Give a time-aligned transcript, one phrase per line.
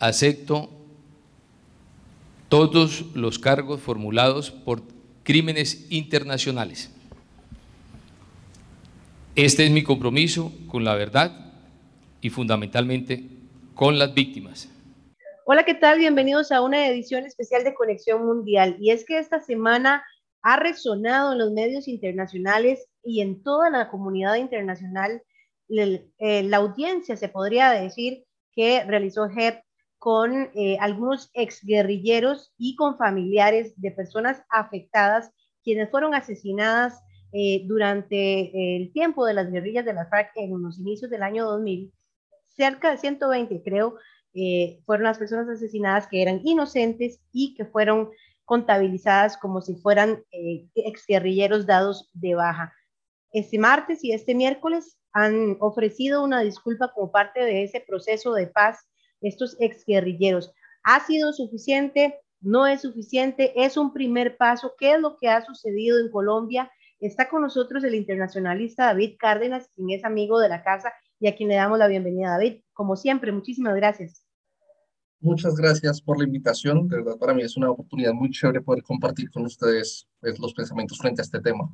[0.00, 0.70] acepto
[2.48, 4.82] todos los cargos formulados por
[5.22, 6.90] crímenes internacionales.
[9.36, 11.52] Este es mi compromiso con la verdad
[12.20, 13.24] y fundamentalmente
[13.74, 14.68] con las víctimas.
[15.44, 15.98] Hola, ¿qué tal?
[15.98, 18.76] Bienvenidos a una edición especial de Conexión Mundial.
[18.80, 20.04] Y es que esta semana
[20.42, 25.22] ha resonado en los medios internacionales y en toda la comunidad internacional
[25.68, 29.62] eh, la audiencia, se podría decir, que realizó JEP
[30.00, 35.30] con eh, algunos exguerrilleros y con familiares de personas afectadas,
[35.62, 40.78] quienes fueron asesinadas eh, durante el tiempo de las guerrillas de la FARC en los
[40.78, 41.92] inicios del año 2000.
[42.46, 43.96] Cerca de 120, creo,
[44.32, 48.08] eh, fueron las personas asesinadas que eran inocentes y que fueron
[48.46, 50.24] contabilizadas como si fueran
[50.74, 52.72] exguerrilleros dados de baja.
[53.32, 58.46] Este martes y este miércoles han ofrecido una disculpa como parte de ese proceso de
[58.46, 58.86] paz
[59.20, 60.52] estos exguerrilleros.
[60.82, 62.20] ¿Ha sido suficiente?
[62.40, 63.52] ¿No es suficiente?
[63.56, 64.74] ¿Es un primer paso?
[64.78, 66.70] ¿Qué es lo que ha sucedido en Colombia?
[66.98, 71.36] Está con nosotros el internacionalista David Cárdenas, quien es amigo de la casa y a
[71.36, 72.30] quien le damos la bienvenida.
[72.30, 74.24] David, como siempre, muchísimas gracias.
[75.20, 76.88] Muchas gracias por la invitación.
[76.88, 80.54] De verdad, para mí es una oportunidad muy chévere poder compartir con ustedes pues, los
[80.54, 81.70] pensamientos frente a este tema.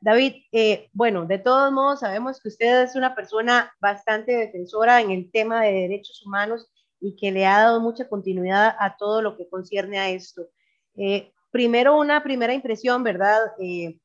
[0.00, 5.10] David, eh, bueno, de todos modos sabemos que usted es una persona bastante defensora en
[5.10, 9.36] el tema de derechos humanos y que le ha dado mucha continuidad a todo lo
[9.36, 10.48] que concierne a esto.
[10.94, 13.38] Eh, primero, una primera impresión, ¿verdad?
[13.60, 13.98] Eh,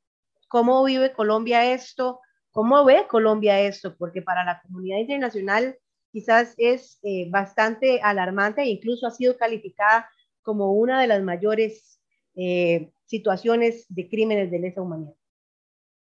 [0.48, 2.20] ¿Cómo vive Colombia esto?
[2.52, 3.96] ¿Cómo ve Colombia esto?
[3.98, 5.78] Porque para la comunidad internacional
[6.12, 10.10] quizás es bastante alarmante e incluso ha sido calificada
[10.42, 12.02] como una de las mayores
[13.06, 15.14] situaciones de crímenes de lesa humanidad.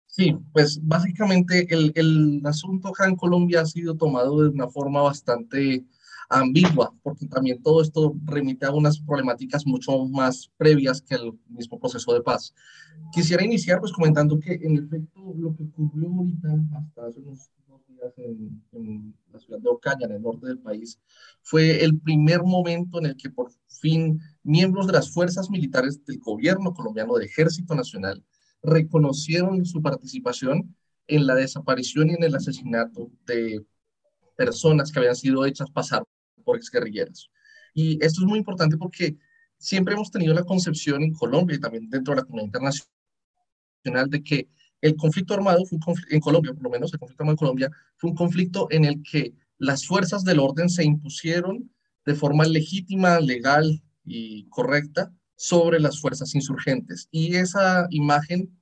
[0.07, 5.03] Sí, pues básicamente el, el asunto acá en Colombia ha sido tomado de una forma
[5.03, 5.85] bastante
[6.29, 11.79] ambigua, porque también todo esto remite a unas problemáticas mucho más previas que el mismo
[11.79, 12.55] proceso de paz.
[13.13, 17.51] Quisiera iniciar pues comentando que en efecto lo que ocurrió ahorita, hasta hace unos
[18.17, 20.99] en, en la ciudad de Ocaña, en el norte del país,
[21.43, 26.19] fue el primer momento en el que por fin miembros de las fuerzas militares del
[26.19, 28.23] gobierno colombiano, del Ejército Nacional,
[28.63, 30.75] reconocieron su participación
[31.07, 33.65] en la desaparición y en el asesinato de
[34.37, 36.05] personas que habían sido hechas pasar
[36.47, 37.29] por exguerrilleras.
[37.75, 39.17] Y esto es muy importante porque
[39.59, 44.23] siempre hemos tenido la concepción en Colombia y también dentro de la comunidad internacional de
[44.23, 44.49] que
[44.81, 45.79] el conflicto armado fue
[46.11, 49.03] en Colombia, por lo menos el conflicto armado en Colombia, fue un conflicto en el
[49.03, 51.71] que las fuerzas del orden se impusieron
[52.05, 57.09] de forma legítima, legal y correcta sobre las fuerzas insurgentes.
[57.11, 58.57] Y esa imagen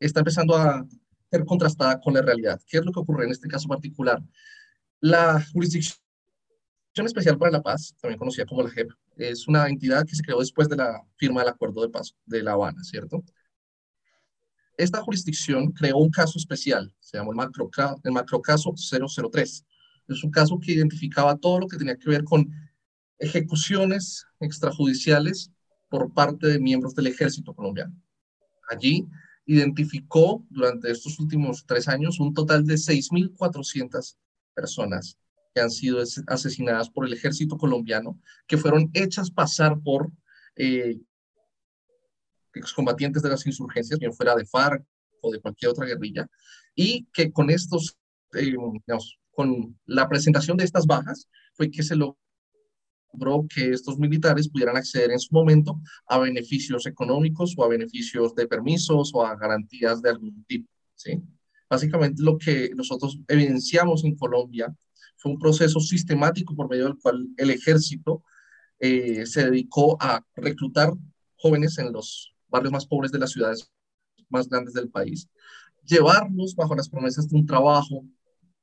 [0.00, 0.86] está empezando a
[1.30, 2.60] ser contrastada con la realidad.
[2.66, 4.22] ¿Qué es lo que ocurre en este caso particular?
[5.00, 5.98] La Jurisdicción
[6.94, 10.40] Especial para la Paz, también conocida como la JEP, es una entidad que se creó
[10.40, 13.22] después de la firma del Acuerdo de Paz de La Habana, ¿cierto?
[14.76, 17.70] Esta jurisdicción creó un caso especial, se llama el, macro,
[18.02, 19.64] el macrocaso 003.
[20.08, 22.48] Es un caso que identificaba todo lo que tenía que ver con
[23.18, 25.50] ejecuciones extrajudiciales
[25.88, 27.94] por parte de miembros del ejército colombiano.
[28.68, 29.06] Allí
[29.46, 34.16] identificó durante estos últimos tres años un total de 6.400
[34.54, 35.16] personas
[35.54, 40.10] que han sido asesinadas por el ejército colombiano, que fueron hechas pasar por
[40.56, 40.98] eh,
[42.54, 44.84] excombatientes de las insurgencias, bien fuera de FARC
[45.20, 46.28] o de cualquier otra guerrilla,
[46.74, 47.96] y que con estos,
[48.34, 48.54] eh,
[49.30, 55.10] con la presentación de estas bajas, fue que se logró que estos militares pudieran acceder
[55.10, 60.10] en su momento a beneficios económicos o a beneficios de permisos o a garantías de
[60.10, 60.68] algún tipo.
[60.94, 61.20] ¿sí?
[61.68, 64.74] Básicamente lo que nosotros evidenciamos en Colombia
[65.18, 68.22] fue un proceso sistemático por medio del cual el ejército
[68.80, 70.92] eh, se dedicó a reclutar
[71.36, 73.70] jóvenes en los barrios más pobres de las ciudades
[74.30, 75.28] más grandes del país,
[75.84, 78.04] llevarlos bajo las promesas de un trabajo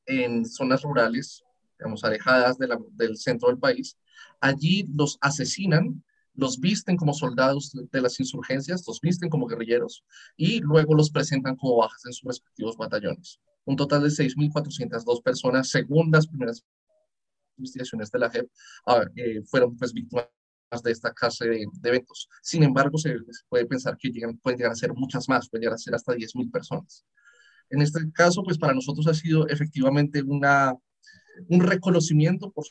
[0.06, 1.44] en zonas rurales,
[1.77, 3.97] digamos, alejadas del centro del país,
[4.41, 6.03] Allí los asesinan,
[6.33, 10.03] los visten como soldados de las insurgencias, los visten como guerrilleros
[10.35, 13.39] y luego los presentan como bajas en sus respectivos batallones.
[13.65, 16.63] Un total de 6.402 personas, según las primeras
[17.57, 18.50] investigaciones de la JEP,
[19.15, 20.27] eh, fueron pues, víctimas
[20.83, 22.27] de esta clase de, eventos.
[22.41, 23.15] Sin embargo, se,
[23.50, 26.13] puede pensar que llegan, pueden llegar a ser muchas más, pueden llegar a ser hasta
[26.13, 27.06] 10.000 personas.
[27.69, 30.73] En este caso, pues para nosotros ha sido efectivamente una,
[31.50, 32.65] un reconocimiento por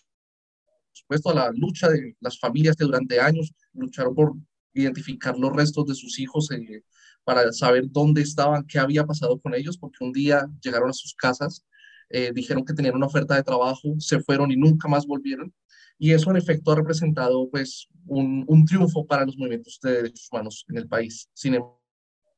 [0.93, 4.35] supuesto, a la lucha de las familias que durante años lucharon por
[4.73, 6.83] identificar los restos de sus hijos eh,
[7.25, 11.15] para saber dónde estaban, qué había pasado con ellos, porque un día llegaron a sus
[11.15, 11.65] casas,
[12.11, 15.53] eh, dijeron que tenían una oferta de trabajo, se fueron y nunca más volvieron.
[15.99, 20.29] Y eso en efecto ha representado pues un, un triunfo para los movimientos de derechos
[20.31, 21.29] humanos en el país.
[21.33, 21.55] Sin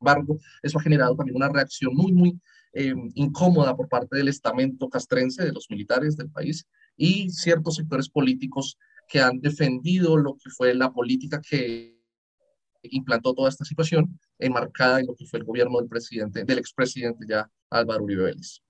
[0.00, 2.39] embargo, eso ha generado también una reacción muy, muy
[2.79, 6.67] eh, incómoda por parte del estamento castrense, de los militares del país
[6.97, 8.79] y ciertos sectores políticos
[9.09, 11.95] que han defendido lo que fue la política que
[12.91, 17.27] implantó toda esta situación, enmarcada en lo que fue el gobierno del presidente, del expresidente
[17.29, 18.61] ya Álvaro Uribe Vélez.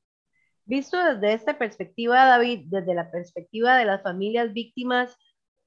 [0.65, 5.17] Visto desde esta perspectiva, David, desde la perspectiva de las familias víctimas,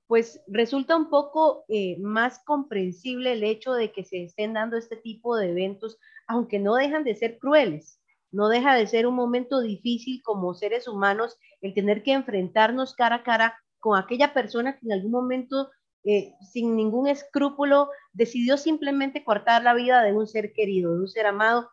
[0.08, 4.98] pues resulta un poco eh, más comprensible el hecho de que se estén dando este
[4.98, 9.62] tipo de eventos, aunque no dejan de ser crueles, no deja de ser un momento
[9.62, 14.86] difícil como seres humanos el tener que enfrentarnos cara a cara con aquella persona que
[14.86, 15.70] en algún momento,
[16.06, 21.08] eh, sin ningún escrúpulo, decidió simplemente cortar la vida de un ser querido, de un
[21.08, 21.70] ser amado.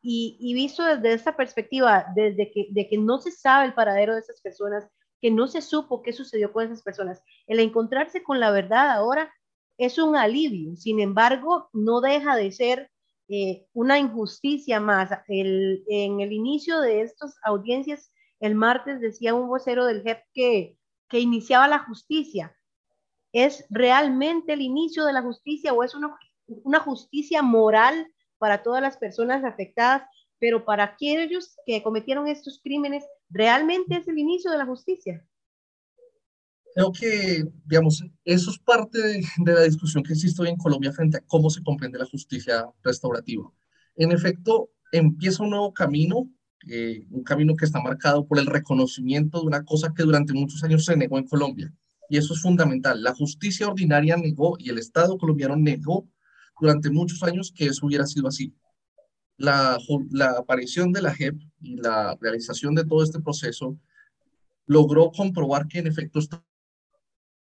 [0.00, 4.20] Y, visto desde esta perspectiva, desde que, de que no se sabe el paradero de
[4.20, 4.88] esas personas,
[5.20, 9.32] que no se supo qué sucedió con esas personas, el encontrarse con la verdad ahora
[9.76, 10.76] es un alivio.
[10.76, 12.90] Sin embargo, no deja de ser
[13.28, 15.10] eh, una injusticia más.
[15.26, 21.68] En el inicio de estas audiencias, el martes decía un vocero del JEP que iniciaba
[21.68, 22.57] la justicia.
[23.32, 26.16] ¿Es realmente el inicio de la justicia o es una,
[26.46, 28.06] una justicia moral
[28.38, 30.02] para todas las personas afectadas,
[30.38, 35.26] pero para aquellos que cometieron estos crímenes, ¿realmente es el inicio de la justicia?
[36.74, 41.16] Creo que, digamos, eso es parte de, la discusión que existe hoy en Colombia frente
[41.16, 43.50] a cómo se comprende la justicia restaurativa.
[43.96, 46.30] En efecto, empieza un nuevo camino
[46.66, 50.62] eh, un camino que está marcado por el reconocimiento de una cosa que durante muchos
[50.64, 51.72] años se negó en Colombia.
[52.08, 53.02] Y eso es fundamental.
[53.02, 56.08] La justicia ordinaria negó y el Estado colombiano negó
[56.60, 58.54] durante muchos años que eso hubiera sido así.
[59.36, 59.78] La,
[60.36, 63.78] aparición de la JEP y la realización de todo este proceso
[64.66, 66.44] logró comprobar que en efecto esto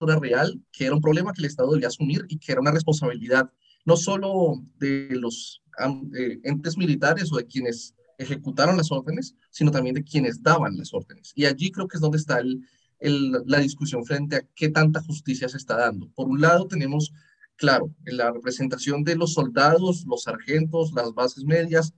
[0.01, 2.73] era real, que era un problema que el Estado debía asumir y que era una
[2.73, 3.51] responsabilidad
[3.85, 5.63] no solo de los
[6.43, 11.33] entes militares o de quienes ejecutaron las órdenes, sino también de quienes daban las órdenes.
[11.35, 12.63] Y allí creo que es donde está el,
[13.11, 16.09] la discusión frente a qué tanta justicia se está dando.
[16.11, 17.13] Por un lado tenemos,
[17.57, 21.93] claro, la representación de los soldados, los sargentos, las bases medias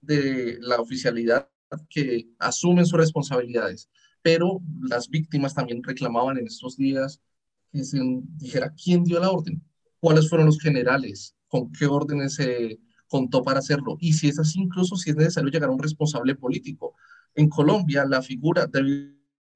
[0.00, 1.50] de la oficialidad
[1.90, 3.88] que asumen sus responsabilidades,
[4.22, 7.20] pero las víctimas también reclamaban en estos días
[7.72, 8.00] que se
[8.36, 9.62] dijera quién dio la orden,
[10.00, 13.96] cuáles fueron los generales, con qué órdenes se contó para hacerlo.
[14.00, 16.94] Y si es así, incluso si es necesario llegar a un responsable político.
[17.34, 18.66] En Colombia, la figura,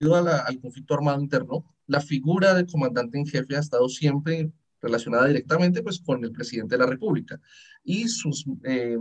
[0.02, 4.50] debido al conflicto armado interno, la figura del comandante en jefe ha estado siempre
[4.80, 7.40] relacionada directamente pues, con el presidente de la República.
[7.84, 8.96] Y sus, eh,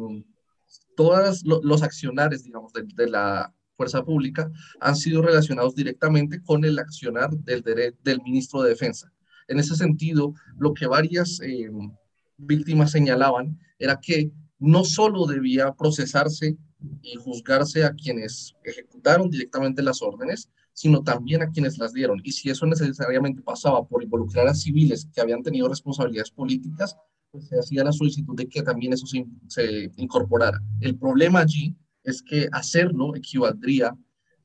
[0.96, 7.32] todos los accionares, digamos, de, la fuerza pública han sido relacionados directamente con el accionar
[7.32, 9.12] del, del ministro de Defensa.
[9.48, 11.72] En ese sentido, lo que varias eh,
[12.38, 16.58] víctimas señalaban era que no solo debía procesarse
[17.02, 22.22] y juzgarse a quienes ejecutaron directamente las órdenes, sino también a quienes las dieron.
[22.24, 26.96] Y si eso necesariamente pasaba por involucrar a civiles que habían tenido responsabilidades políticas,
[27.32, 30.60] pues se hacía la solicitud de que también eso se, se incorporara.
[30.80, 33.96] El problema allí es que hacerlo equivaldría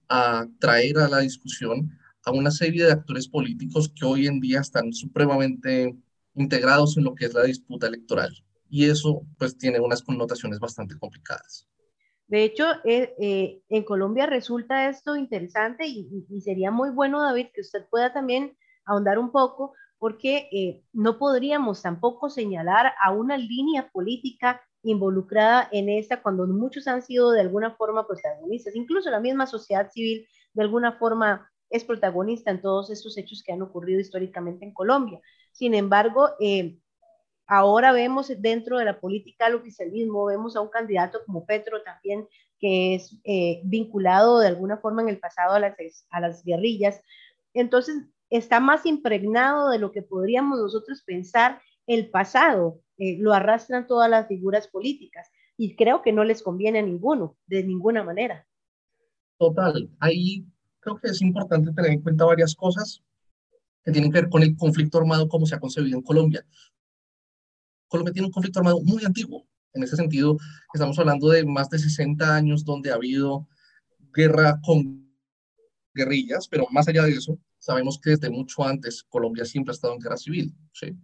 [0.09, 1.91] a traer a la discusión
[2.25, 5.97] a una serie de actores políticos que hoy en día están supremamente
[6.35, 8.33] integrados en lo que es la disputa electoral
[8.69, 11.67] y eso pues tiene unas connotaciones bastante complicadas.
[12.29, 17.61] De hecho, eh, eh, en Colombia resulta esto interesante y, sería muy bueno, David, que
[17.61, 23.91] usted pueda también ahondar un poco, porque eh, no podríamos tampoco señalar a una línea
[23.93, 29.47] política involucrada en esta cuando muchos han sido de alguna forma protagonistas, incluso la misma
[29.47, 34.65] sociedad civil de alguna forma es protagonista en todos estos hechos que han ocurrido históricamente
[34.65, 35.21] en Colombia.
[35.53, 36.31] Sin embargo,
[37.47, 42.27] Ahora vemos dentro de la política al oficialismo, vemos a un candidato como Petro también,
[42.59, 45.77] que es eh, vinculado de alguna forma en el pasado a las,
[46.11, 47.01] a las guerrillas.
[47.55, 47.97] Entonces,
[48.31, 52.81] está más impregnado de lo que podríamos nosotros pensar el pasado.
[52.99, 57.37] Eh, lo arrastran todas las figuras políticas y creo que no les conviene a ninguno,
[57.47, 58.47] de ninguna manera.
[59.39, 60.47] Total, ahí
[60.81, 63.03] creo que es importante tener en cuenta varias cosas
[63.85, 66.45] que tienen que ver con el conflicto armado como se ha concebido en Colombia.
[67.89, 69.47] Colombia tiene un conflicto armado muy antiguo.
[69.73, 70.39] En ese sentido,
[70.73, 73.47] estamos hablando de más de 60 años donde ha habido
[74.15, 75.07] guerra con
[75.95, 79.95] guerrillas, pero más allá de eso, sabemos que desde mucho antes Colombia siempre ha estado
[79.95, 80.55] en guerra civil.
[80.73, 80.97] ¿sí?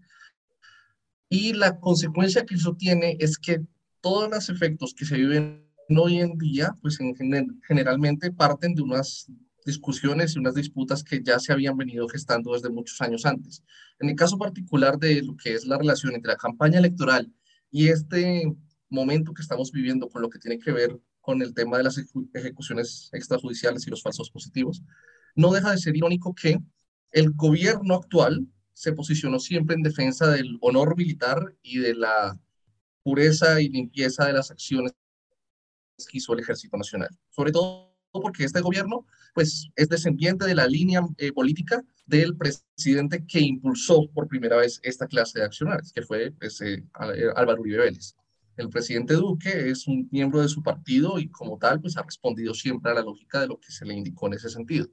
[1.29, 3.61] Y la consecuencia que eso tiene es que
[4.01, 7.15] todos los efectos que se viven hoy en día, pues en
[7.67, 9.31] generalmente parten de unas
[9.65, 13.63] discusiones y unas disputas que ya se habían venido gestando desde muchos años antes.
[13.99, 17.33] En el caso particular de lo que es la relación entre la campaña electoral
[17.71, 18.55] y este
[18.89, 22.01] momento que estamos viviendo con lo que tiene que ver con el tema de las
[22.35, 24.83] ejecuciones extrajudiciales y los falsos positivos,
[25.35, 26.59] no deja de ser irónico que
[27.13, 32.39] el gobierno actual se posicionó siempre en defensa del honor militar y de la
[33.03, 34.93] pureza y limpieza de las acciones
[35.97, 37.11] que hizo el Ejército Nacional.
[37.31, 43.25] Sobre todo porque este gobierno pues, es descendiente de la línea eh, política del presidente
[43.27, 46.85] que impulsó por primera vez esta clase de accionarios, que fue ese eh,
[47.37, 48.15] Álvaro Uribe Vélez.
[48.57, 52.53] El presidente Duque es un miembro de su partido y como tal pues ha respondido
[52.53, 54.89] siempre a la lógica de lo que se le indicó en ese sentido.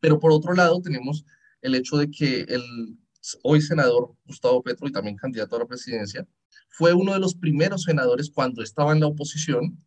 [0.00, 1.24] Pero por otro lado tenemos
[1.62, 2.98] el hecho de que el
[3.42, 6.26] hoy senador Gustavo Petro y también candidato a la presidencia,
[6.68, 9.78] fue uno de los primeros senadores cuando estaba en la oposición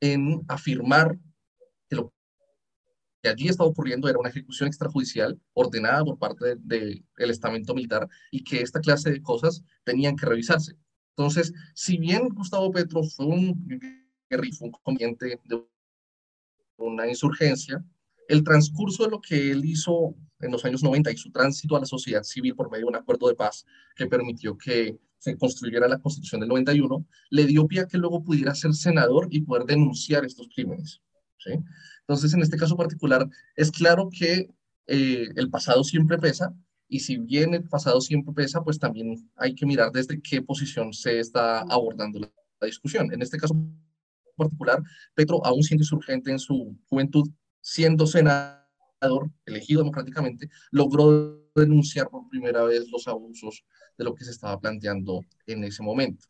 [0.00, 1.18] en afirmar
[3.22, 8.44] que allí estaba ocurriendo era una ejecución extrajudicial ordenada por parte del estamento militar y
[8.44, 10.76] que esta clase de cosas tenían que revisarse.
[11.16, 13.66] Entonces, si bien Gustavo Petro fue un
[14.30, 15.64] guerrero, un combatiente de
[16.76, 17.84] una insurgencia,
[18.28, 21.80] el transcurso de lo que él hizo en los años 90 y su tránsito a
[21.80, 25.88] la sociedad civil por medio de un acuerdo de paz que permitió que se construyera
[25.88, 29.64] la Constitución del 91, le dio pie a que luego pudiera ser senador y poder
[29.64, 31.02] denunciar estos crímenes.
[32.00, 34.50] Entonces, en este caso particular, es claro que
[34.86, 36.54] eh, el pasado siempre pesa,
[36.88, 40.92] y si bien el pasado siempre pesa, pues también hay que mirar desde qué posición
[40.92, 43.12] se está abordando la, la discusión.
[43.12, 43.54] En este caso
[44.36, 44.82] particular,
[45.14, 47.28] Petro, aún siendo insurgente en su juventud,
[47.60, 53.64] siendo senador elegido democráticamente, logró denunciar por primera vez los abusos
[53.96, 56.24] de lo que se estaba planteando en ese momento.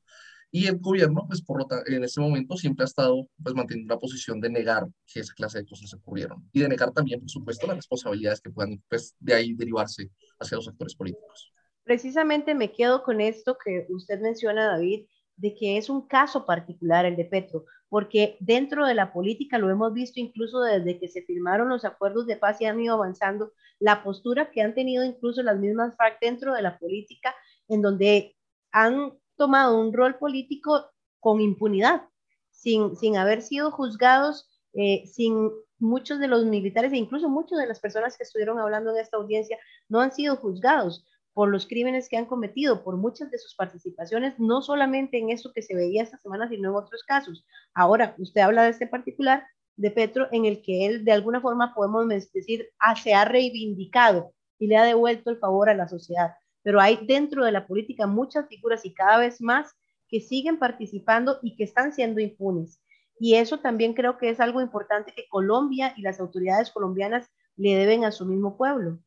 [0.51, 4.01] Y el gobierno, pues por lo en ese momento siempre ha estado pues manteniendo una
[4.01, 7.67] posición de negar que esa clase de cosas ocurrieron y de negar también, por supuesto,
[7.67, 11.53] las responsabilidades que puedan pues, de ahí derivarse hacia los actores políticos.
[11.85, 17.05] Precisamente me quedo con esto que usted menciona, David, de que es un caso particular
[17.05, 21.23] el de Petro, porque dentro de la política lo hemos visto incluso desde que se
[21.23, 25.43] firmaron los acuerdos de paz y han ido avanzando, la postura que han tenido incluso
[25.43, 27.35] las mismas FARC dentro de la política,
[27.69, 28.37] en donde
[28.73, 30.91] han tomado un rol político
[31.21, 32.03] con impunidad,
[32.51, 37.67] sin, sin haber sido juzgados, eh, sin muchos de los militares e incluso muchas de
[37.67, 42.09] las personas que estuvieron hablando en esta audiencia no han sido juzgados por los crímenes
[42.09, 46.03] que han cometido, por muchas de sus participaciones, no solamente en eso que se veía
[46.03, 47.47] esta semana, sino en otros casos.
[47.75, 51.75] Ahora, usted habla de este particular de Petro, en el que él, de alguna forma,
[51.75, 56.33] podemos decir, ah, se ha reivindicado y le ha devuelto el favor a la sociedad.
[56.69, 59.75] Pero hay dentro de la política muchas figuras y cada vez más
[60.07, 62.83] que siguen participando y que están siendo impunes.
[63.19, 67.75] Y eso también creo que es algo importante que Colombia y las autoridades colombianas le
[67.75, 68.99] deben a su mismo pueblo.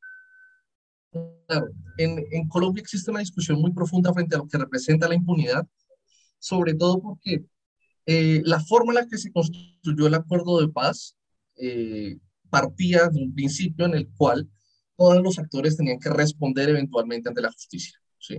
[1.12, 1.68] Claro,
[2.00, 5.68] en, en, Colombia existe una discusión muy profunda frente a lo que representa la impunidad,
[6.40, 7.46] sobre todo porque
[8.08, 11.16] eh, la forma en la que se construyó el acuerdo de paz
[11.58, 12.18] eh,
[12.50, 14.50] partía de un principio en el cual
[15.02, 18.00] todos los actores tenían que responder eventualmente ante la justicia.
[18.20, 18.38] ¿sí?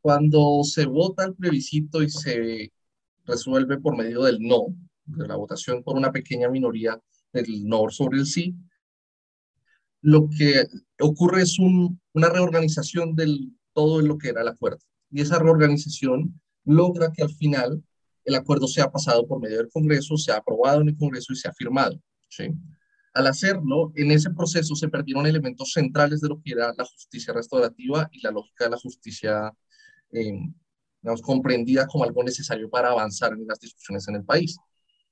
[0.00, 2.72] Cuando se vota el plebiscito y se
[3.26, 6.98] resuelve por medio del no, de la votación por una pequeña minoría
[7.34, 8.54] del no sobre el sí,
[10.00, 10.64] lo que
[10.98, 14.80] ocurre es una reorganización del todo lo que era el acuerdo.
[15.10, 17.84] Y esa reorganización logra que al final
[18.24, 21.52] el acuerdo sea pasado por medio del Congreso, sea aprobado en el Congreso y sea
[21.52, 22.00] firmado.
[22.30, 22.48] ¿sí?
[23.14, 27.34] Al hacerlo, en ese proceso se perdieron elementos centrales de lo que era la justicia
[27.34, 29.52] restaurativa y la lógica de la justicia,
[30.12, 30.32] eh,
[31.02, 34.56] digamos, comprendida como algo necesario para avanzar en las discusiones en el país.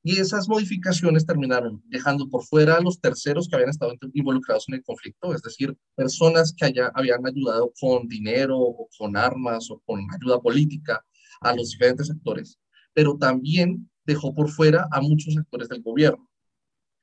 [0.02, 4.76] Y esas modificaciones terminaron dejando por fuera a los terceros que habían estado involucrados en
[4.76, 9.83] el conflicto, es decir, personas que haya, habían ayudado con dinero o con armas o
[9.85, 11.04] con ayuda política
[11.42, 12.59] a los diferentes actores,
[12.95, 16.30] pero también dejó por fuera a muchos actores del gobierno,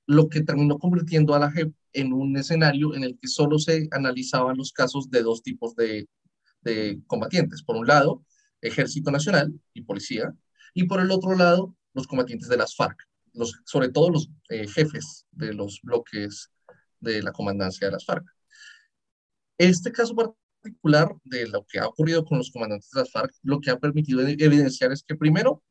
[0.07, 3.89] lo que terminó convirtiendo a la JEP en un escenario en el que solo se
[3.91, 6.07] analizaban los casos de dos tipos de,
[7.07, 7.63] combatientes.
[7.63, 8.25] Por un lado,
[8.61, 10.33] Ejército Nacional y Policía,
[10.73, 12.97] y por el otro lado, los combatientes de las FARC,
[13.33, 16.51] los, sobre todo los eh, jefes de los bloques
[16.99, 18.25] de la comandancia de las FARC.
[19.57, 23.61] Este caso particular de lo que ha ocurrido con los comandantes de las FARC, lo
[23.61, 25.63] que ha permitido evidenciar es que primero,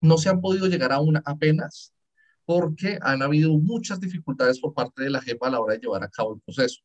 [0.00, 1.92] no se han podido llegar a una apenas
[2.44, 6.02] porque han habido muchas dificultades por parte de la JEPA a la hora de llevar
[6.02, 6.80] a cabo el proceso.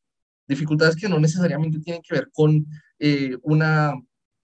[0.48, 2.66] Dificultades que no necesariamente tienen que ver con
[3.00, 3.94] eh, una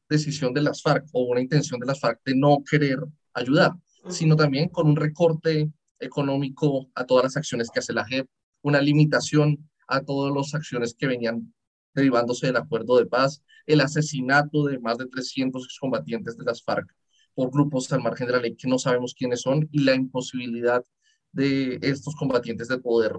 [0.09, 2.99] decisión de las FARC o una intención de las FARC de no querer
[3.33, 3.73] ayudar,
[4.09, 8.27] sino también con un recorte económico a todas las acciones que hace la JEP
[8.61, 11.53] una limitación a todas las acciones que venían
[11.93, 16.87] derivándose del acuerdo de paz, el asesinato de más de 300 excombatientes de las FARC
[17.33, 20.83] por grupos al margen de la ley que no sabemos quiénes son y la imposibilidad
[21.31, 23.13] de estos combatientes de poder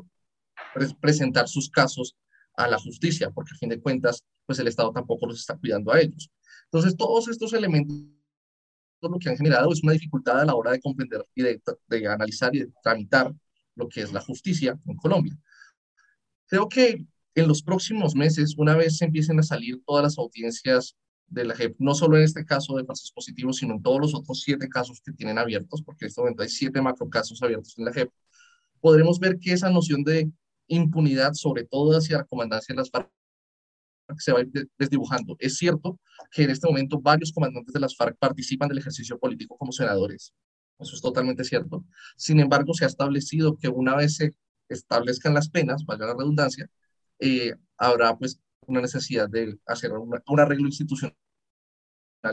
[1.00, 2.16] presentar sus casos
[2.56, 5.92] a la justicia, porque a fin de cuentas, pues el Estado tampoco los está cuidando
[5.92, 6.30] a ellos.
[6.64, 7.96] Entonces, todos estos elementos
[9.00, 12.06] lo que han generado es una dificultad a la hora de comprender y de, de
[12.06, 13.34] analizar y de tramitar
[13.74, 15.36] lo que es la justicia en Colombia.
[16.46, 17.04] Creo que
[17.34, 20.96] en los próximos meses, una vez empiecen a salir todas las audiencias
[21.32, 24.14] de la JEP, no solo en este caso de falsos positivos, sino en todos los
[24.14, 27.86] otros siete casos que tienen abiertos, porque en este momento hay siete macrocasos abiertos en
[27.86, 28.10] la JEP,
[28.80, 30.30] podremos ver que esa noción de
[30.66, 33.10] impunidad, sobre todo hacia la comandancia de las FARC,
[34.18, 35.36] se va a ir desdibujando.
[35.38, 35.98] Es cierto
[36.30, 40.34] que en este momento varios comandantes de las FARC participan del ejercicio político como senadores.
[40.78, 41.84] Eso es totalmente cierto.
[42.16, 44.34] Sin embargo, se ha establecido que una vez se
[44.68, 46.68] establezcan las penas, valga la redundancia,
[47.20, 51.16] eh, habrá pues una necesidad de hacer un arreglo institucional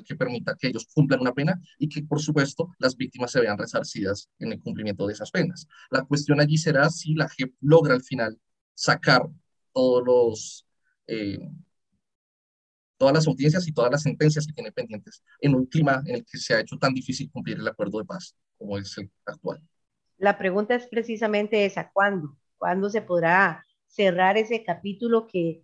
[0.05, 3.57] que permita que ellos cumplan una pena y que, por supuesto, las víctimas se vean
[3.57, 5.67] resarcidas en el cumplimiento de esas penas.
[5.89, 8.39] La cuestión allí será si la JEP logra al final
[8.75, 9.23] sacar
[9.73, 10.67] todos los,
[11.07, 11.39] eh,
[12.97, 16.25] todas las audiencias y todas las sentencias que tiene pendientes en un clima en el
[16.25, 19.61] que se ha hecho tan difícil cumplir el acuerdo de paz como es el actual.
[20.17, 22.37] La pregunta es precisamente esa, ¿cuándo?
[22.57, 25.63] ¿Cuándo se podrá cerrar ese capítulo que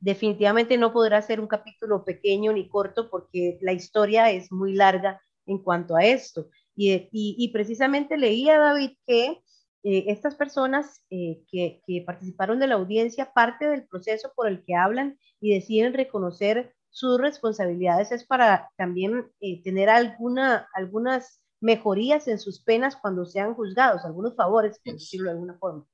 [0.00, 5.20] definitivamente no podrá ser un capítulo pequeño ni corto porque la historia es muy larga
[5.46, 6.48] en cuanto a esto.
[6.74, 9.40] Y, y, precisamente leía, David, que
[9.82, 14.62] eh, estas personas eh, que, que, participaron de la audiencia, parte del proceso por el
[14.62, 22.28] que hablan y deciden reconocer sus responsabilidades es para también eh, tener alguna, algunas mejorías
[22.28, 25.86] en sus penas cuando sean juzgados, algunos favores, por decirlo de alguna forma.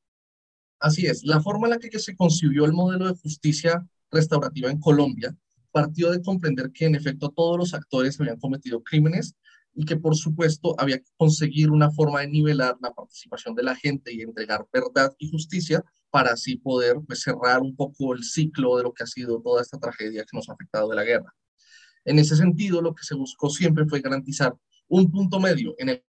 [0.81, 4.79] Así es, la forma en la que se concibió el modelo de justicia restaurativa en
[4.79, 5.35] Colombia
[5.73, 9.35] partió de comprender que en efecto todos los actores habían cometido crímenes
[9.75, 13.75] y que por supuesto había que conseguir una forma de nivelar la participación de la
[13.75, 18.77] gente y entregar verdad y justicia para así poder pues, cerrar un poco el ciclo
[18.77, 21.35] de lo que ha sido toda esta tragedia que nos ha afectado de la guerra.
[22.05, 24.55] En ese sentido, lo que se buscó siempre fue garantizar
[24.89, 26.05] un punto medio en el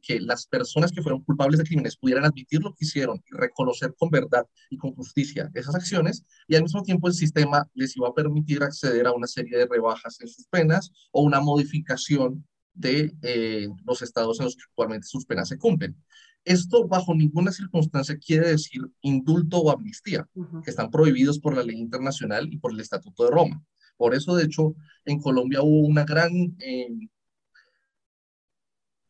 [0.00, 3.94] que las personas que fueron culpables de crímenes pudieran admitir lo que hicieron y reconocer
[3.96, 8.08] con verdad y con justicia esas acciones, y al mismo tiempo el sistema les iba
[8.08, 13.14] a permitir acceder a una serie de rebajas en sus penas o una modificación de
[13.22, 15.96] eh, los estados en los que actualmente sus penas se cumplen.
[16.44, 20.28] Esto bajo ninguna circunstancia quiere decir indulto o amnistía,
[20.64, 23.62] que están prohibidos por la ley internacional y por el Estatuto de Roma.
[23.96, 24.74] Por eso, de hecho,
[25.04, 26.88] en Colombia hubo una gran eh,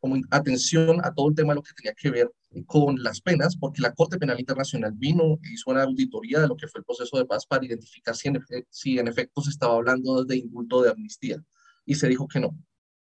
[0.03, 2.29] como atención a todo el tema de lo que tenía que ver
[2.67, 6.57] con las penas, porque la Corte Penal Internacional vino e hizo una auditoría de lo
[6.57, 9.77] que fue el proceso de paz para identificar si en, si en efecto se estaba
[9.77, 11.41] hablando de indulto de amnistía,
[11.87, 12.59] y se dijo que no.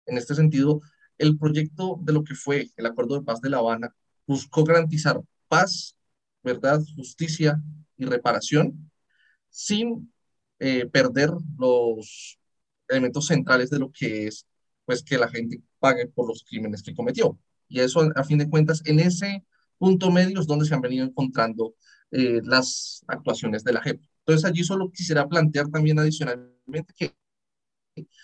[0.07, 0.81] En este sentido,
[1.19, 3.95] el proyecto de lo que fue el Acuerdo de Paz de La Habana
[4.27, 5.99] buscó garantizar paz,
[6.43, 7.63] verdad, justicia
[7.99, 8.91] y reparación
[9.51, 10.11] sin
[10.61, 12.39] eh, perder los
[12.89, 14.47] elementos centrales de lo que es
[14.87, 17.39] pues que la gente pague por los crímenes que cometió.
[17.69, 19.45] Y eso, a fin de cuentas, en ese
[19.79, 21.75] punto medio es donde se han venido encontrando
[22.11, 24.01] eh, las actuaciones de la JEP.
[24.21, 27.15] Entonces, allí solo quisiera plantear también adicionalmente que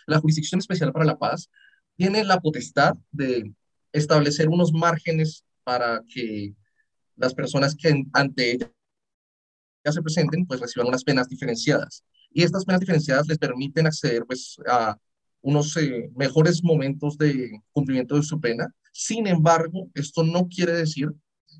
[0.07, 1.51] la Jurisdicción Especial para la Paz
[1.97, 3.55] tiene la potestad de
[3.93, 6.55] establecer unos márgenes para que
[7.17, 8.73] las personas que ante ella
[9.85, 12.05] ya se presenten, pues reciban unas penas diferenciadas.
[12.31, 14.97] Y estas penas diferenciadas les permiten acceder pues a
[15.43, 18.73] unos eh, mejores momentos de cumplimiento de su pena.
[18.93, 21.11] Sin embargo, esto no quiere decir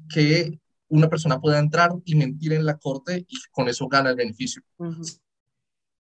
[0.09, 4.17] que una persona pueda entrar y mentir en la corte y con eso gana el
[4.17, 4.63] beneficio.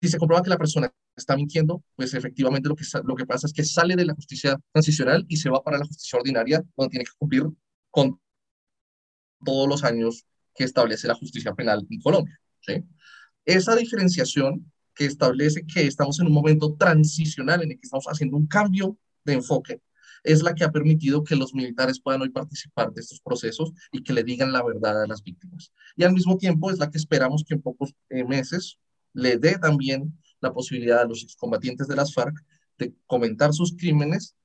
[0.01, 3.47] Si se comprueba que la persona está mintiendo, pues efectivamente lo que, lo que pasa
[3.47, 6.89] es que sale de la justicia transicional y se va para la justicia ordinaria, donde
[6.89, 7.43] tiene que cumplir
[7.91, 8.19] con
[9.45, 12.39] todos los años que establece la justicia penal en Colombia.
[12.61, 12.83] ¿sí?
[13.45, 18.37] Esa diferenciación que establece que estamos en un momento transicional en el que estamos haciendo
[18.37, 19.81] un cambio de enfoque,
[20.23, 24.03] es la que ha permitido que los militares puedan hoy participar de estos procesos y
[24.03, 25.71] que le digan la verdad a las víctimas.
[25.95, 28.79] Y al mismo tiempo es la que esperamos que en pocos eh, meses
[29.13, 32.35] le dé también la posibilidad a los excombatientes de las FARC
[32.77, 34.35] de comentar sus crímenes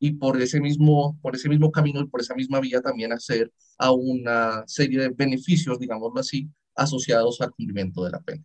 [0.00, 3.52] y por ese mismo, por ese mismo camino y por esa misma vía también acceder
[3.78, 8.44] a una serie de beneficios, digámoslo así, asociados al cumplimiento de la pena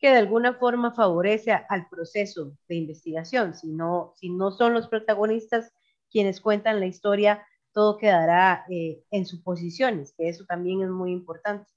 [0.00, 3.54] que de alguna forma favorece al proceso de investigación.
[3.54, 5.72] Si no, si no son los protagonistas
[6.10, 11.12] quienes cuentan la historia, todo quedará eh, en sus posiciones, que eso también es muy
[11.12, 11.70] importante.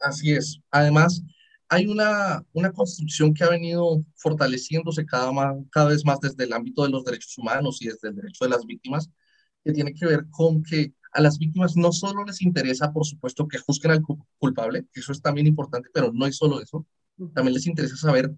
[0.00, 0.60] Así es.
[0.70, 1.22] Además,
[1.68, 5.32] hay una, una construcción que ha venido fortaleciéndose cada,
[5.70, 8.50] cada vez más desde el ámbito de los derechos humanos y desde el derecho de
[8.50, 9.10] las víctimas,
[9.64, 13.48] que tiene que ver con que a las víctimas no solo les interesa, por supuesto,
[13.48, 14.02] que juzguen al
[14.38, 16.86] culpable, eso es también importante, pero no es solo eso,
[17.34, 18.32] también les interesa saber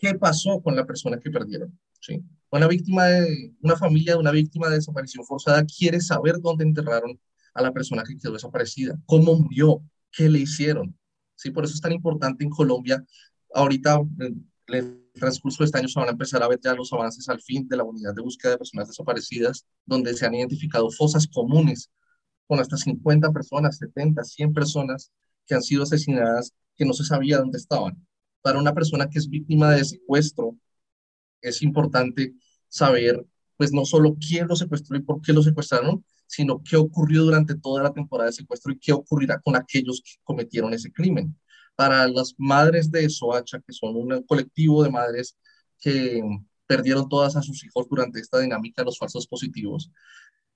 [0.00, 1.78] qué pasó con la persona que perdieron.
[2.00, 2.22] ¿sí?
[2.50, 7.20] Una víctima de una familia de una víctima de desaparición forzada quiere saber dónde enterraron
[7.54, 10.96] a la persona que quedó desaparecida, cómo murió, qué le hicieron.
[11.34, 11.50] ¿sí?
[11.50, 13.04] Por eso es tan importante en Colombia.
[13.54, 16.92] Ahorita, en el transcurso de este año, se van a empezar a ver ya los
[16.92, 20.90] avances al fin de la unidad de búsqueda de personas desaparecidas, donde se han identificado
[20.90, 21.90] fosas comunes
[22.46, 25.10] con hasta 50 personas, 70, 100 personas
[25.46, 28.06] que han sido asesinadas que no se sabía dónde estaban.
[28.40, 30.56] Para una persona que es víctima de secuestro,
[31.42, 32.34] es importante
[32.68, 37.24] saber, pues no solo quién lo secuestró y por qué lo secuestraron, sino qué ocurrió
[37.24, 41.36] durante toda la temporada de secuestro y qué ocurrirá con aquellos que cometieron ese crimen.
[41.74, 45.36] Para las madres de Soacha, que son un colectivo de madres
[45.80, 46.22] que
[46.66, 49.90] perdieron todas a sus hijos durante esta dinámica de los falsos positivos,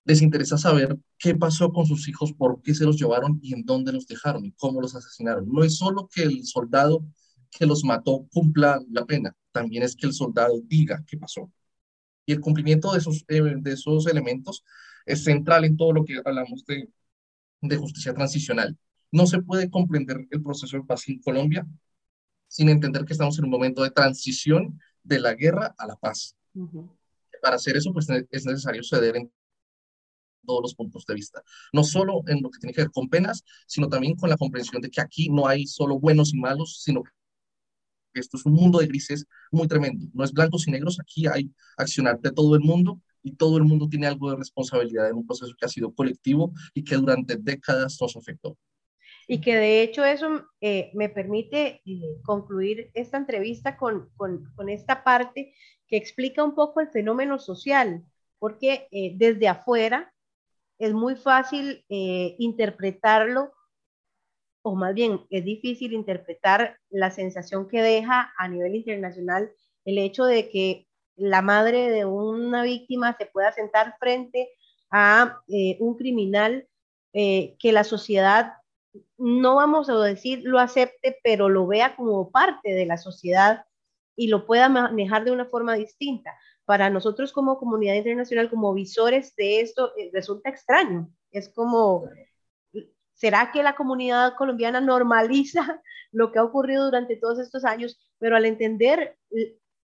[0.04, 3.64] les interesa saber qué pasó con sus hijos, por qué se los llevaron y en
[3.64, 5.48] dónde los dejaron y cómo los asesinaron.
[5.48, 7.04] No es solo que el soldado
[7.50, 11.50] que los mató cumpla la pena, también es que el soldado diga qué pasó.
[12.26, 14.64] Y el cumplimiento de esos, eh, de esos elementos
[15.06, 16.88] es central en todo lo que hablamos de,
[17.60, 18.76] de justicia transicional.
[19.10, 21.66] No se puede comprender el proceso de paz en Colombia
[22.48, 26.36] sin entender que estamos en un momento de transición de la guerra a la paz.
[27.40, 29.32] Para hacer eso, pues es necesario ceder en
[30.46, 33.44] todos los puntos de vista, no solo en lo que tiene que ver con penas,
[33.66, 37.02] sino también con la comprensión de que aquí no hay solo buenos y malos, sino
[37.02, 40.06] que esto es un mundo de grises muy tremendo.
[40.12, 43.64] No es blancos y negros, aquí hay accionar de todo el mundo y todo el
[43.64, 47.36] mundo tiene algo de responsabilidad en un proceso que ha sido colectivo y que durante
[47.36, 48.58] décadas nos afectó.
[49.28, 54.68] Y que de hecho eso eh, me permite eh, concluir esta entrevista con, con, con,
[54.68, 55.54] esta parte
[55.86, 58.04] que explica un poco el fenómeno social,
[58.38, 60.11] porque eh, desde afuera
[60.84, 63.52] es muy fácil interpretarlo,
[64.62, 69.52] o más bien es difícil interpretar la sensación que deja a nivel internacional
[69.84, 74.50] el hecho de que la madre de una víctima se pueda sentar frente
[74.90, 76.66] a eh, un criminal
[77.12, 78.54] eh, que la sociedad,
[79.18, 83.64] no vamos a decir lo acepte, pero lo vea como parte de la sociedad
[84.16, 86.32] y lo pueda manejar de una forma distinta.
[86.64, 91.10] Para nosotros como comunidad internacional, como visores de esto, eh, resulta extraño.
[91.30, 92.08] Es como,
[93.14, 95.80] ¿será que la comunidad colombiana normaliza
[96.12, 97.98] lo que ha ocurrido durante todos estos años?
[98.18, 99.16] Pero al entender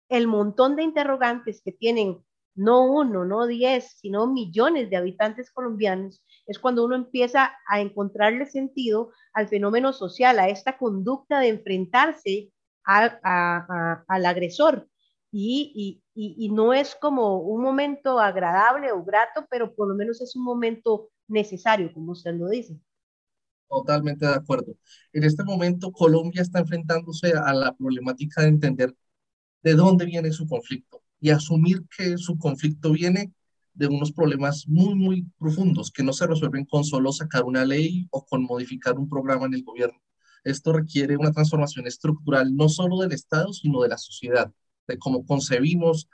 [0.09, 2.23] el montón de interrogantes que tienen
[2.55, 8.45] no uno, no diez, sino millones de habitantes colombianos, es cuando uno empieza a encontrarle
[8.45, 12.51] sentido al fenómeno social, a esta conducta de enfrentarse
[12.85, 14.87] al agresor.
[15.31, 16.01] Y,
[16.51, 21.09] no es como un momento agradable o grato, pero por lo menos es un momento
[21.27, 22.79] necesario, como usted lo dice.
[23.67, 24.75] Totalmente de acuerdo.
[25.11, 28.95] En este momento Colombia está enfrentándose a la problemática de entender
[29.63, 33.33] de dónde viene su conflicto y asumir que su conflicto viene
[33.73, 38.07] de unos problemas muy, muy profundos que no se resuelven con solo sacar una ley
[38.11, 39.99] o con modificar un programa en el gobierno.
[40.43, 44.53] Esto requiere una transformación estructural no solo del Estado, sino de la sociedad,
[44.87, 46.07] de cómo concebimos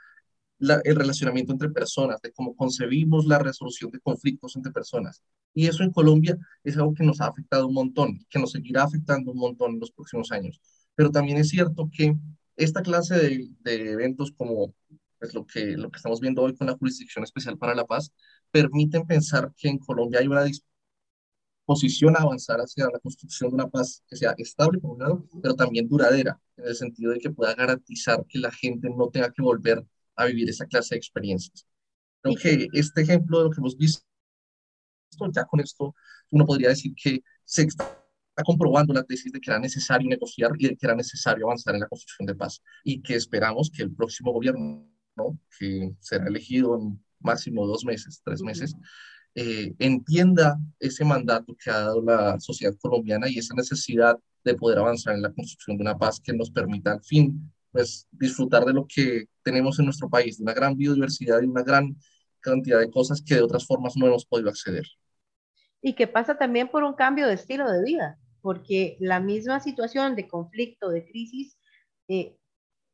[0.58, 5.22] el relacionamiento entre personas, de cómo concebimos la resolución de conflictos entre personas.
[5.54, 8.84] Y eso en Colombia es algo que nos ha afectado un montón, que nos seguirá
[8.84, 10.60] afectando un montón en los próximos años.
[10.94, 12.16] Pero también es cierto que
[12.56, 14.74] esta clase de, eventos como
[15.18, 18.12] pues, lo, que, lo que estamos viendo hoy con la Jurisdicción Especial para la Paz
[18.50, 20.44] permiten pensar que en Colombia hay una
[21.62, 25.28] disposición a avanzar hacia la construcción de una paz que sea estable, por un lado,
[25.42, 29.30] pero también duradera, en el sentido de que pueda garantizar que la gente no tenga
[29.32, 29.84] que volver
[30.16, 31.66] a vivir esa clase de experiencias.
[32.20, 34.04] Creo que este ejemplo de lo que hemos visto,
[35.32, 35.94] ya con esto
[36.30, 37.84] uno podría decir que se está
[38.44, 41.80] comprobando la tesis de que era necesario negociar y de que era necesario avanzar en
[41.80, 45.38] la construcción de paz y que esperamos que el próximo gobierno, ¿no?
[45.58, 48.74] que será elegido en máximo dos meses, tres meses,
[49.34, 54.78] eh, entienda ese mandato que ha dado la sociedad colombiana y esa necesidad de poder
[54.78, 58.72] avanzar en la construcción de una paz que nos permita al fin pues, disfrutar de
[58.72, 61.96] lo que tenemos en nuestro país, de una gran biodiversidad y una gran
[62.40, 64.84] cantidad de cosas que de otras formas no hemos podido acceder.
[65.80, 70.16] Y que pasa también por un cambio de estilo de vida porque la misma situación
[70.16, 71.56] de conflicto, de crisis,
[72.08, 72.36] eh,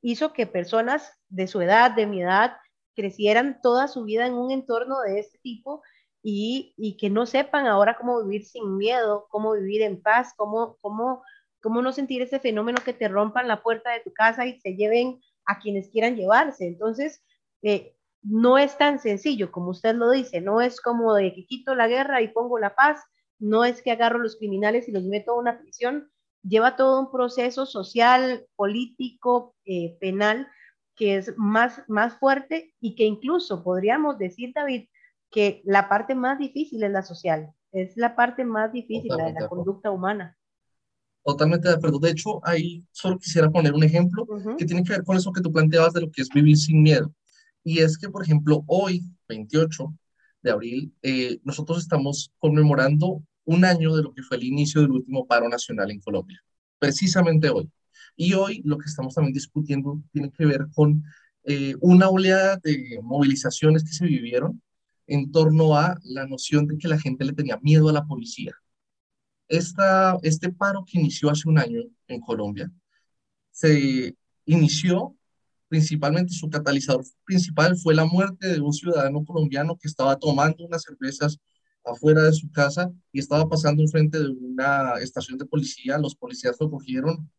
[0.03, 2.53] hizo que personas de su edad, de mi edad,
[2.95, 5.83] crecieran toda su vida en un entorno de este tipo
[6.23, 10.77] y, y, que no sepan ahora cómo vivir sin miedo, cómo vivir en paz, cómo,
[10.81, 11.23] cómo,
[11.63, 14.75] cómo no sentir ese fenómeno que te rompan la puerta de tu casa y se
[14.75, 16.67] lleven a quienes quieran llevarse.
[16.67, 17.23] Entonces,
[17.63, 21.75] eh, no es tan sencillo como usted lo dice, no es como de que quito
[21.75, 23.03] la guerra y pongo la paz,
[23.39, 26.11] no es que agarro los criminales y los meto a una prisión,
[26.43, 30.49] lleva todo un proceso social, político, eh, penal,
[30.97, 34.89] que es más, más fuerte y que incluso podríamos decir, David,
[35.31, 39.35] que la parte más difícil es la social, es la parte más difícil, la de
[39.41, 40.37] la conducta humana.
[41.25, 41.99] Totalmente de acuerdo.
[41.99, 45.43] De hecho, ahí solo quisiera poner un ejemplo que tiene que ver con eso que
[45.43, 47.13] tú planteabas de lo que es vivir sin miedo.
[47.63, 49.93] Y es que, por ejemplo, hoy, 28
[50.43, 54.93] de abril, eh, nosotros estamos conmemorando un año de lo que fue el inicio del
[54.93, 56.41] último paro nacional en Colombia,
[56.79, 57.71] precisamente hoy.
[58.17, 61.03] Y hoy lo que estamos también discutiendo tiene que ver con
[61.45, 64.63] eh, una oleada de movilizaciones que se vivieron
[65.09, 68.53] en torno a la noción de que la gente le tenía miedo a la policía.
[69.49, 72.71] Esta, este paro que inició hace un año en Colombia
[73.51, 75.17] se inició
[75.69, 80.83] principalmente su catalizador principal fue la muerte de un ciudadano colombiano que estaba tomando unas
[80.83, 81.39] cervezas
[81.85, 85.99] afuera de su casa y estaba pasando enfrente de una estación de policía.
[85.99, 87.31] Los policías lo cogieron,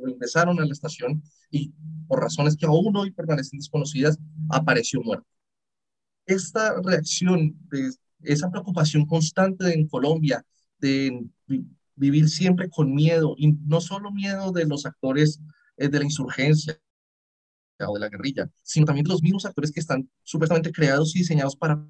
[0.00, 1.72] lo ingresaron a la estación y
[2.06, 4.18] por razones que aún hoy permanecen desconocidas,
[4.50, 5.26] apareció muerto.
[6.28, 7.90] Esta reacción, de
[8.22, 10.44] esa preocupación constante en Colombia
[10.78, 11.26] de
[11.96, 15.40] vivir siempre con miedo, y no solo miedo de los actores
[15.76, 16.78] eh, de la insurgencia,
[17.80, 21.20] o de la guerrilla, sino también de los mismos actores que están supuestamente creados y
[21.20, 21.84] diseñados para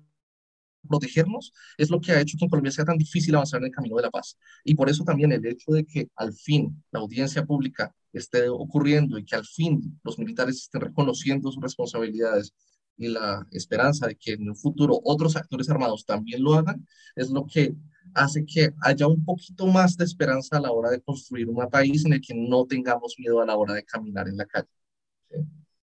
[0.89, 3.73] protegernos, es lo que ha hecho que en Colombia sea tan difícil avanzar en el
[3.73, 4.39] camino de la paz.
[4.65, 9.19] Y por eso también el hecho de que al fin la audiencia pública esté ocurriendo
[9.19, 12.55] y que al fin los militares estén reconociendo sus responsabilidades
[12.99, 17.31] y la esperanza de que en el futuro otros actores armados también lo hagan, es
[17.31, 17.75] lo que
[18.15, 22.05] hace que haya un poquito más de esperanza a la hora de construir un país
[22.05, 24.69] en el que no tengamos miedo a la hora de caminar en la calle.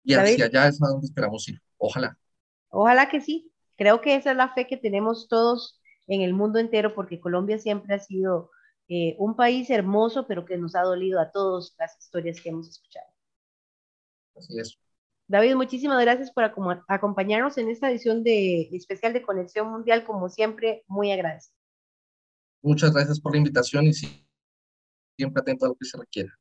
[0.05, 1.61] Y hacia allá es a donde esperamos ir.
[1.77, 2.17] Ojalá.
[2.69, 3.53] Ojalá que sí.
[3.77, 7.59] Creo que esa es la fe que tenemos todos en el mundo entero, porque Colombia
[7.59, 8.51] siempre ha sido
[8.89, 12.69] eh, un país hermoso, pero que nos ha dolido a todos las historias que hemos
[12.69, 13.07] escuchado.
[14.37, 14.79] Así es.
[15.33, 16.45] David, muchísimas gracias por
[16.89, 21.57] acompañarnos en esta edición de especial de Conexión Mundial, como siempre, muy agradecido.
[22.61, 26.39] Muchas gracias por la invitación y siempre atento a lo que se requiera.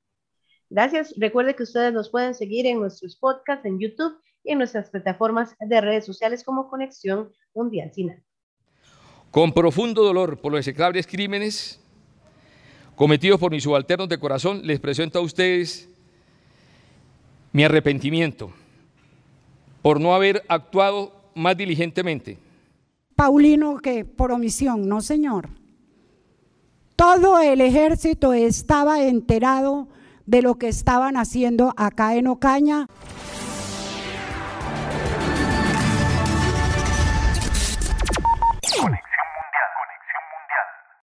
[0.69, 1.13] Gracias.
[1.15, 5.55] Recuerde que ustedes nos pueden seguir en nuestros podcasts en YouTube y en nuestras plataformas
[5.57, 8.21] de redes sociales como Conexión Mundial Final.
[9.31, 11.79] Con profundo dolor por los execrables crímenes
[12.97, 15.87] cometidos por mis subalternos de corazón, les presento a ustedes
[17.53, 18.53] mi arrepentimiento
[19.81, 22.37] por no haber actuado más diligentemente.
[23.15, 25.49] Paulino, que por omisión, no señor.
[26.95, 29.87] Todo el ejército estaba enterado
[30.25, 32.87] de lo que estaban haciendo acá en Ocaña.